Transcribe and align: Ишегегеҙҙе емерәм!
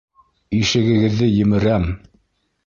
Ишегегеҙҙе 0.59 1.29
емерәм! 1.35 1.87